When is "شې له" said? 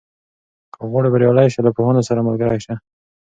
1.53-1.71